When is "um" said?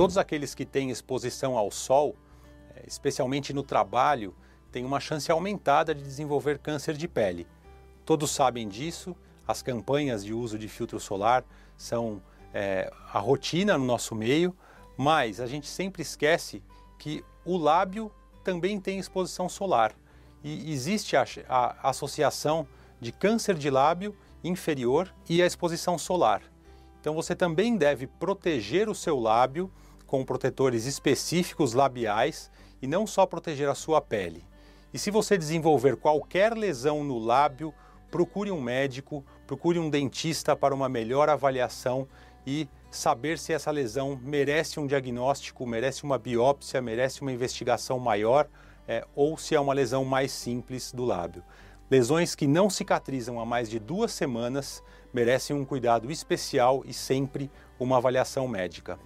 38.50-38.60, 39.78-39.88, 44.80-44.86, 55.54-55.64